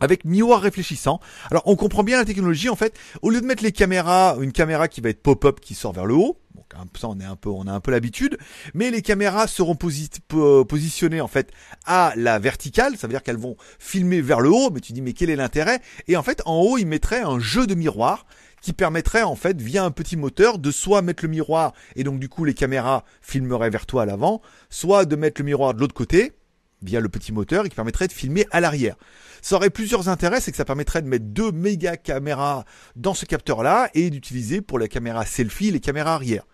avec 0.00 0.24
miroir 0.24 0.60
réfléchissant. 0.60 1.20
Alors 1.50 1.62
on 1.66 1.76
comprend 1.76 2.02
bien 2.02 2.18
la 2.18 2.24
technologie 2.24 2.68
en 2.68 2.76
fait. 2.76 2.98
Au 3.22 3.30
lieu 3.30 3.40
de 3.40 3.46
mettre 3.46 3.62
les 3.62 3.72
caméras, 3.72 4.36
une 4.40 4.52
caméra 4.52 4.88
qui 4.88 5.00
va 5.00 5.10
être 5.10 5.22
pop-up 5.22 5.60
qui 5.60 5.74
sort 5.74 5.92
vers 5.92 6.06
le 6.06 6.14
haut, 6.14 6.38
donc 6.54 6.96
ça 6.98 7.08
on 7.08 7.18
est 7.20 7.24
un 7.24 7.36
peu, 7.36 7.50
on 7.50 7.66
a 7.66 7.72
un 7.72 7.80
peu 7.80 7.90
l'habitude, 7.90 8.38
mais 8.74 8.90
les 8.90 9.02
caméras 9.02 9.46
seront 9.46 9.76
positionnées 9.76 11.20
en 11.20 11.28
fait 11.28 11.50
à 11.86 12.12
la 12.16 12.38
verticale, 12.38 12.96
ça 12.96 13.06
veut 13.06 13.12
dire 13.12 13.22
qu'elles 13.22 13.36
vont 13.36 13.56
filmer 13.78 14.20
vers 14.20 14.40
le 14.40 14.50
haut. 14.50 14.70
Mais 14.70 14.80
tu 14.80 14.92
dis 14.92 15.02
mais 15.02 15.12
quel 15.12 15.30
est 15.30 15.36
l'intérêt? 15.36 15.80
Et 16.06 16.16
en 16.16 16.22
fait 16.22 16.42
en 16.44 16.60
haut 16.60 16.78
ils 16.78 16.86
mettraient 16.86 17.22
un 17.22 17.38
jeu 17.38 17.66
de 17.66 17.74
miroir 17.74 18.26
qui 18.60 18.72
permettrait 18.72 19.22
en 19.22 19.36
fait 19.36 19.60
via 19.60 19.84
un 19.84 19.92
petit 19.92 20.16
moteur 20.16 20.58
de 20.58 20.70
soit 20.72 21.00
mettre 21.00 21.24
le 21.24 21.30
miroir 21.30 21.74
et 21.94 22.02
donc 22.02 22.18
du 22.18 22.28
coup 22.28 22.44
les 22.44 22.54
caméras 22.54 23.04
filmeraient 23.22 23.70
vers 23.70 23.86
toi 23.86 24.02
à 24.02 24.06
l'avant, 24.06 24.42
soit 24.68 25.04
de 25.04 25.14
mettre 25.14 25.40
le 25.40 25.44
miroir 25.44 25.74
de 25.74 25.80
l'autre 25.80 25.94
côté 25.94 26.32
via 26.82 27.00
le 27.00 27.08
petit 27.08 27.32
moteur 27.32 27.66
et 27.66 27.68
qui 27.68 27.74
permettrait 27.74 28.08
de 28.08 28.12
filmer 28.12 28.46
à 28.50 28.60
l'arrière. 28.60 28.96
Ça 29.42 29.56
aurait 29.56 29.70
plusieurs 29.70 30.08
intérêts, 30.08 30.40
c'est 30.40 30.50
que 30.50 30.56
ça 30.56 30.64
permettrait 30.64 31.02
de 31.02 31.08
mettre 31.08 31.26
deux 31.26 31.52
méga 31.52 31.96
caméras 31.96 32.64
dans 32.96 33.14
ce 33.14 33.24
capteur-là 33.24 33.90
et 33.94 34.10
d'utiliser 34.10 34.60
pour 34.60 34.78
la 34.78 34.88
caméra 34.88 35.24
selfie 35.24 35.70
les 35.70 35.80
caméras 35.80 36.14
arrière. 36.14 36.44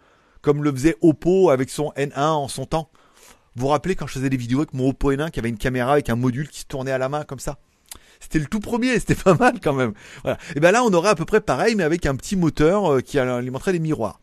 Comme 0.43 0.63
le 0.63 0.73
faisait 0.73 0.97
Oppo 1.01 1.51
avec 1.51 1.71
son 1.71 1.93
N1 1.97 2.21
en 2.21 2.49
son 2.49 2.67
temps. 2.67 2.91
Vous 3.57 3.63
vous 3.63 3.69
rappelez 3.69 3.95
quand 3.95 4.07
je 4.07 4.15
faisais 4.15 4.31
des 4.31 4.37
vidéos 4.37 4.59
avec 4.59 4.75
mon 4.75 4.91
Oppo 4.91 5.13
N1 5.13 5.31
qui 5.31 5.39
avait 5.39 5.49
une 5.49 5.59
caméra 5.59 5.93
avec 5.93 6.11
un 6.11 6.17
module 6.17 6.49
qui 6.49 6.61
se 6.61 6.67
tournait 6.67 6.91
à 6.91 6.99
la 6.99 7.09
main 7.09 7.25
comme 7.25 7.39
ça? 7.39 7.59
C'était 8.21 8.39
le 8.39 8.47
tout 8.47 8.61
premier, 8.61 8.95
c'était 8.99 9.15
pas 9.15 9.35
mal 9.35 9.61
quand 9.63 9.73
même. 9.73 9.93
Voilà. 10.23 10.39
Et 10.57 10.61
ben 10.61 10.73
là, 10.73 10.83
on 10.85 10.93
aurait 10.93 11.11
à 11.11 11.15
peu 11.15 11.25
près 11.25 11.41
pareil, 11.41 11.75
mais 11.75 11.85
avec 11.85 12.07
un 12.07 12.17
petit 12.17 12.37
moteur 12.37 12.95
euh, 12.95 13.01
qui 13.01 13.19
alimenterait 13.19 13.73
les 13.73 13.79
miroirs. 13.79 14.21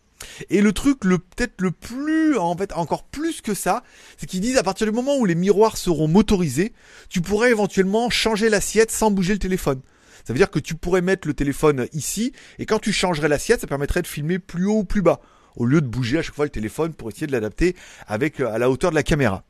Et 0.50 0.62
le 0.62 0.74
truc, 0.74 1.04
le 1.04 1.18
peut-être 1.18 1.62
le 1.62 1.72
plus, 1.72 2.38
en 2.38 2.56
fait, 2.56 2.74
encore 2.74 3.04
plus 3.04 3.42
que 3.42 3.54
ça, 3.54 3.84
c'est 4.18 4.28
qu'ils 4.28 4.42
disent 4.42 4.58
à 4.58 4.63
partir 4.63 4.88
du 4.88 4.94
moment 4.94 5.18
où 5.18 5.25
les 5.25 5.36
miroirs 5.36 5.78
seront 5.78 6.08
motorisés, 6.08 6.74
tu 7.10 7.22
pourrais 7.22 7.51
éventuellement 7.51 8.10
changer 8.10 8.50
l'assiette 8.50 8.92
sans 8.92 9.12
bouger 9.12 9.34
le 9.34 9.40
téléphone. 9.40 9.82
Ça 10.25 10.34
veut 10.34 10.38
dire 10.38 10.51
que 10.51 10.60
tu 10.60 10.75
pourrais 10.75 11.01
mettre 11.01 11.28
le 11.28 11.34
téléphone 11.34 11.88
ici, 11.94 12.32
et 12.60 12.66
quand 12.66 12.80
tu 12.80 12.92
changerais 12.92 13.28
l'assiette, 13.28 13.62
ça 13.62 13.68
permettrait 13.68 14.01
de 14.01 14.08
filmer 14.08 14.40
plus 14.40 14.66
haut 14.66 14.80
ou 14.80 14.84
plus 14.84 15.01
bas, 15.01 15.20
au 15.56 15.66
lieu 15.66 15.82
de 15.82 15.88
bouger 15.88 16.20
à 16.20 16.22
chaque 16.22 16.36
fois 16.36 16.46
le 16.46 16.51
téléphone 16.51 16.94
pour 16.94 17.10
essayer 17.10 17.28
de 17.28 17.32
l'adapter 17.32 17.75
avec 18.08 18.40
euh, 18.40 18.51
à 18.51 18.58
la 18.58 18.70
hauteur 18.70 18.92
de 18.92 18.96
la 18.96 19.04
caméra. 19.04 19.44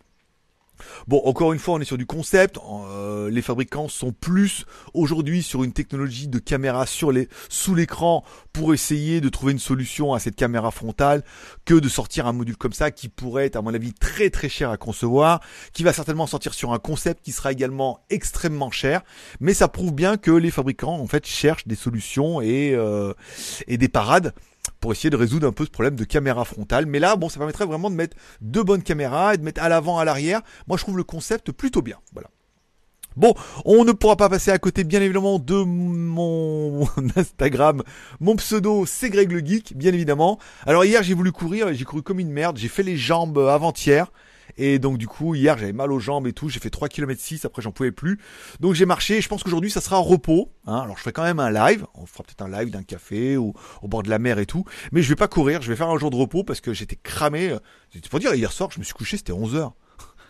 Bon, 1.08 1.22
encore 1.26 1.54
une 1.54 1.60
fois, 1.60 1.76
on 1.76 1.80
est 1.80 1.86
sur 1.86 1.98
du 1.98 2.06
concept. 2.06 2.58
Euh, 2.90 3.30
les 3.30 3.42
fabricants 3.42 3.88
sont 3.88 4.12
plus 4.12 4.66
aujourd'hui 4.94 5.44
sur 5.44 5.64
une 5.64 5.74
technologie 5.74 6.28
de 6.28 6.40
caméra 6.40 6.86
sur 6.86 7.12
les, 7.12 7.28
sous 7.50 7.76
l'écran 7.76 8.24
pour 8.54 8.74
essayer 8.74 9.22
de 9.22 9.30
trouver 9.30 9.54
une 9.54 9.60
solution 9.60 10.14
à 10.14 10.20
cette 10.20 10.36
caméra 10.36 10.72
frontale 10.72 11.24
que 11.66 11.74
de 11.74 11.90
sortir 11.90 12.28
un 12.28 12.34
module 12.34 12.58
comme 12.58 12.74
ça 12.74 12.92
qui 12.92 13.10
pourrait 13.10 13.46
être, 13.46 13.56
à 13.56 13.62
mon 13.62 13.74
avis, 13.74 13.94
très 13.94 14.30
très 14.30 14.50
cher 14.50 14.70
à 14.70 14.78
concevoir, 14.78 15.42
qui 15.74 15.84
va 15.84 15.94
certainement 15.94 16.28
sortir 16.28 16.54
sur 16.54 16.74
un 16.74 16.80
concept 16.80 17.24
qui 17.24 17.32
sera 17.32 17.52
également 17.52 18.00
extrêmement 18.10 18.72
cher. 18.72 19.02
Mais 19.40 19.54
ça 19.54 19.68
prouve 19.68 19.94
bien 19.94 20.18
que 20.18 20.32
les 20.32 20.52
fabricants, 20.52 21.00
en 21.00 21.08
fait, 21.08 21.26
cherchent 21.26 21.68
des 21.68 21.76
solutions 21.76 22.42
et, 22.42 22.74
euh, 22.74 23.14
et 23.68 23.78
des 23.78 23.90
parades 23.90 24.34
pour 24.80 24.92
essayer 24.92 25.10
de 25.10 25.16
résoudre 25.16 25.48
un 25.48 25.52
peu 25.52 25.66
ce 25.66 25.70
problème 25.70 25.96
de 25.96 26.04
caméra 26.04 26.44
frontale. 26.46 26.86
Mais 26.86 27.00
là, 27.00 27.16
bon, 27.16 27.30
ça 27.30 27.38
permettrait 27.38 27.66
vraiment 27.66 27.90
de 27.90 27.96
mettre 27.96 28.18
deux 28.42 28.64
bonnes 28.64 28.84
caméras 28.84 29.36
et 29.36 29.38
de 29.38 29.44
mettre 29.44 29.62
à 29.62 29.70
l'avant, 29.70 30.00
à 30.00 30.06
l'arrière. 30.06 30.42
Moi, 30.68 30.78
je 30.78 30.84
trouve 30.84 30.98
le 30.98 31.04
concept 31.04 31.52
plutôt 31.52 31.82
bien. 31.82 31.98
Voilà. 32.14 32.30
Bon, 33.18 33.34
on 33.66 33.84
ne 33.84 33.92
pourra 33.92 34.16
pas 34.16 34.30
passer 34.30 34.52
à 34.52 34.58
côté, 34.58 34.86
bien 34.86 35.02
évidemment, 35.02 35.38
de 35.38 35.56
mon 35.56 36.88
Instagram. 37.16 37.84
Mon 38.22 38.38
pseudo, 38.38 38.86
c'est 38.86 39.10
Greg 39.10 39.32
le 39.32 39.40
Geek, 39.40 39.76
bien 39.76 39.94
évidemment. 39.94 40.40
Alors 40.66 40.86
hier, 40.86 41.04
j'ai 41.04 41.14
voulu 41.14 41.34
courir 41.34 41.74
j'ai 41.74 41.84
couru 41.84 42.04
comme 42.04 42.20
une 42.20 42.32
merde. 42.32 42.58
J'ai 42.58 42.70
fait 42.70 42.84
les 42.84 42.96
jambes 42.96 43.38
avant-hier. 43.38 44.12
Et 44.58 44.80
donc 44.80 44.98
du 44.98 45.08
coup, 45.08 45.36
hier 45.36 45.58
j'avais 45.58 45.74
mal 45.74 45.92
aux 45.92 46.00
jambes 46.00 46.28
et 46.28 46.34
tout, 46.34 46.50
j'ai 46.50 46.60
fait 46.60 46.70
3 46.70 46.90
km 46.90 47.20
6, 47.22 47.46
après 47.46 47.62
j'en 47.62 47.72
pouvais 47.72 47.92
plus. 47.92 48.20
Donc 48.60 48.74
j'ai 48.74 48.86
marché, 48.86 49.22
je 49.22 49.28
pense 49.28 49.44
qu'aujourd'hui 49.44 49.72
ça 49.72 49.82
sera 49.82 49.98
repos. 49.98 50.52
Hein. 50.66 50.80
Alors 50.80 50.98
je 50.98 51.02
ferai 51.02 51.14
quand 51.14 51.24
même 51.24 51.40
un 51.40 51.52
live, 51.52 51.86
on 51.96 52.06
fera 52.06 52.24
peut-être 52.24 52.42
un 52.42 52.50
live 52.50 52.72
d'un 52.72 52.84
café 52.84 53.38
ou 53.38 53.54
au 53.82 53.88
bord 53.88 54.04
de 54.04 54.10
la 54.10 54.20
mer 54.20 54.40
et 54.40 54.46
tout. 54.46 54.66
Mais 54.92 55.02
je 55.02 55.10
vais 55.10 55.16
pas 55.16 55.28
courir, 55.28 55.62
je 55.62 55.70
vais 55.70 55.76
faire 55.76 55.90
un 55.90 55.98
jour 55.98 56.12
de 56.12 56.16
repos 56.16 56.44
parce 56.44 56.62
que 56.62 56.74
j'étais 56.74 56.98
cramé. 56.98 57.56
C'est 57.94 58.08
pour 58.10 58.20
dire, 58.20 58.34
hier 58.34 58.52
soir 58.52 58.70
je 58.74 58.80
me 58.80 58.84
suis 58.84 58.94
couché, 58.94 59.18
c'était 59.18 59.34
11 59.34 59.56
heures 59.56 59.74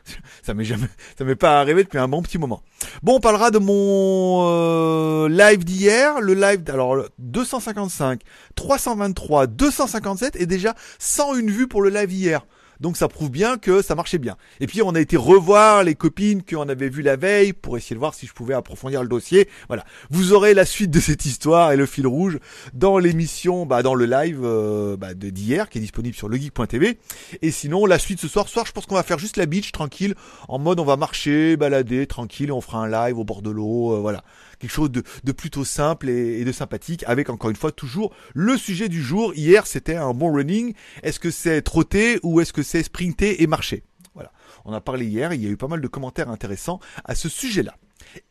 ça 0.43 0.53
m'est 0.53 0.63
jamais, 0.63 0.87
ça 1.17 1.23
m'est 1.23 1.35
pas 1.35 1.59
arrivé 1.59 1.83
depuis 1.83 1.99
un 1.99 2.07
bon 2.07 2.21
petit 2.21 2.37
moment. 2.37 2.61
Bon, 3.03 3.15
on 3.15 3.19
parlera 3.19 3.51
de 3.51 3.59
mon 3.59 4.47
euh, 4.47 5.29
live 5.29 5.63
d'hier, 5.63 6.19
le 6.21 6.33
live, 6.33 6.63
alors 6.67 7.05
255, 7.19 8.21
323, 8.55 9.47
257 9.47 10.35
et 10.35 10.45
déjà 10.45 10.75
101 10.99 11.45
vues 11.47 11.67
pour 11.67 11.81
le 11.81 11.89
live 11.89 12.11
hier. 12.11 12.45
Donc 12.81 12.97
ça 12.97 13.07
prouve 13.07 13.29
bien 13.29 13.57
que 13.57 13.81
ça 13.81 13.95
marchait 13.95 14.17
bien. 14.17 14.35
Et 14.59 14.67
puis 14.67 14.81
on 14.81 14.95
a 14.95 14.99
été 14.99 15.15
revoir 15.15 15.83
les 15.83 15.95
copines 15.95 16.43
qu'on 16.43 16.67
avait 16.67 16.89
vues 16.89 17.03
la 17.03 17.15
veille 17.15 17.53
pour 17.53 17.77
essayer 17.77 17.95
de 17.95 17.99
voir 17.99 18.13
si 18.13 18.25
je 18.25 18.33
pouvais 18.33 18.55
approfondir 18.55 19.03
le 19.03 19.07
dossier. 19.07 19.47
Voilà. 19.67 19.85
Vous 20.09 20.33
aurez 20.33 20.53
la 20.53 20.65
suite 20.65 20.91
de 20.91 20.99
cette 20.99 21.25
histoire 21.25 21.71
et 21.71 21.77
le 21.77 21.85
fil 21.85 22.07
rouge 22.07 22.39
dans 22.73 22.97
l'émission, 22.97 23.65
bah, 23.65 23.83
dans 23.83 23.93
le 23.93 24.05
live 24.05 24.41
euh, 24.43 24.97
bah, 24.97 25.13
d'hier 25.13 25.69
qui 25.69 25.77
est 25.77 25.81
disponible 25.81 26.15
sur 26.15 26.27
legeek.tv. 26.27 26.97
Et 27.41 27.51
sinon 27.51 27.85
la 27.85 27.99
suite 27.99 28.19
ce 28.19 28.27
soir, 28.27 28.49
soir 28.49 28.65
je 28.65 28.71
pense 28.71 28.87
qu'on 28.87 28.95
va 28.95 29.03
faire 29.03 29.19
juste 29.19 29.37
la 29.37 29.45
beach 29.45 29.71
tranquille, 29.71 30.15
en 30.47 30.57
mode 30.57 30.79
on 30.79 30.85
va 30.85 30.97
marcher, 30.97 31.57
balader 31.57 32.07
tranquille, 32.07 32.51
on 32.51 32.61
fera 32.61 32.79
un 32.79 32.89
live 32.89 33.17
au 33.19 33.23
bord 33.23 33.43
de 33.43 33.51
l'eau, 33.51 33.93
euh, 33.93 33.99
voilà 33.99 34.23
quelque 34.61 34.71
chose 34.71 34.91
de, 34.91 35.31
plutôt 35.31 35.65
simple 35.65 36.07
et, 36.07 36.45
de 36.45 36.51
sympathique, 36.51 37.03
avec 37.07 37.29
encore 37.29 37.49
une 37.49 37.55
fois 37.55 37.71
toujours 37.71 38.13
le 38.33 38.57
sujet 38.57 38.89
du 38.89 39.01
jour. 39.01 39.33
Hier, 39.33 39.65
c'était 39.65 39.95
un 39.95 40.13
bon 40.13 40.31
running. 40.31 40.73
Est-ce 41.03 41.19
que 41.19 41.31
c'est 41.31 41.61
trotter 41.63 42.19
ou 42.21 42.39
est-ce 42.39 42.53
que 42.53 42.61
c'est 42.71 42.83
sprinter 42.83 43.43
et 43.43 43.47
marcher 43.47 43.83
Voilà. 44.13 44.31
On 44.63 44.71
a 44.71 44.79
parlé 44.79 45.05
hier, 45.05 45.33
il 45.33 45.43
y 45.43 45.47
a 45.47 45.49
eu 45.49 45.57
pas 45.57 45.67
mal 45.67 45.81
de 45.81 45.87
commentaires 45.89 46.29
intéressants 46.29 46.79
à 47.03 47.15
ce 47.15 47.27
sujet-là. 47.27 47.75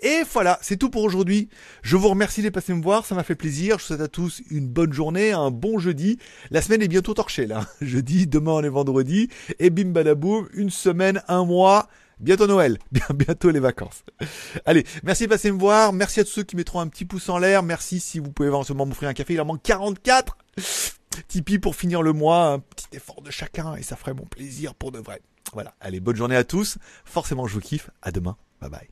Et 0.00 0.22
voilà, 0.32 0.58
c'est 0.62 0.78
tout 0.78 0.88
pour 0.88 1.02
aujourd'hui. 1.02 1.50
Je 1.82 1.96
vous 1.96 2.08
remercie 2.08 2.40
d'être 2.40 2.54
passé 2.54 2.72
me 2.72 2.82
voir, 2.82 3.04
ça 3.04 3.14
m'a 3.14 3.22
fait 3.22 3.34
plaisir. 3.34 3.78
Je 3.78 3.82
vous 3.82 3.86
souhaite 3.88 4.00
à 4.00 4.08
tous 4.08 4.40
une 4.50 4.66
bonne 4.66 4.94
journée, 4.94 5.32
un 5.32 5.50
bon 5.50 5.78
jeudi. 5.78 6.18
La 6.50 6.62
semaine 6.62 6.80
est 6.80 6.88
bientôt 6.88 7.12
torchée 7.12 7.46
là. 7.46 7.66
Jeudi, 7.82 8.26
demain 8.26 8.52
on 8.52 8.62
est 8.62 8.70
vendredi. 8.70 9.28
Et 9.58 9.68
bim 9.68 9.90
badaboum, 9.90 10.48
une 10.54 10.70
semaine, 10.70 11.22
un 11.28 11.44
mois. 11.44 11.88
Bientôt 12.18 12.46
Noël, 12.46 12.78
bientôt 13.14 13.50
les 13.50 13.60
vacances. 13.60 14.04
Allez, 14.64 14.84
merci 15.02 15.24
de 15.24 15.28
passer 15.28 15.52
me 15.52 15.58
voir. 15.58 15.92
Merci 15.92 16.20
à 16.20 16.24
tous 16.24 16.30
ceux 16.30 16.42
qui 16.44 16.56
mettront 16.56 16.80
un 16.80 16.88
petit 16.88 17.04
pouce 17.04 17.28
en 17.28 17.38
l'air. 17.38 17.62
Merci 17.62 18.00
si 18.00 18.18
vous 18.18 18.30
pouvez 18.30 18.48
éventuellement 18.48 18.86
m'offrir 18.86 19.10
un 19.10 19.14
café. 19.14 19.34
Il 19.34 19.40
en 19.40 19.46
manque 19.46 19.62
44. 19.62 20.36
Tipeee 21.28 21.58
pour 21.58 21.76
finir 21.76 22.02
le 22.02 22.12
mois, 22.12 22.52
un 22.52 22.58
petit 22.60 22.86
effort 22.92 23.22
de 23.22 23.30
chacun 23.30 23.74
et 23.74 23.82
ça 23.82 23.96
ferait 23.96 24.14
mon 24.14 24.26
plaisir 24.26 24.74
pour 24.74 24.92
de 24.92 24.98
vrai. 24.98 25.20
Voilà, 25.52 25.74
allez, 25.80 26.00
bonne 26.00 26.16
journée 26.16 26.36
à 26.36 26.44
tous. 26.44 26.78
Forcément, 27.04 27.46
je 27.46 27.54
vous 27.54 27.60
kiffe. 27.60 27.90
À 28.02 28.12
demain. 28.12 28.36
Bye 28.60 28.70
bye. 28.70 28.88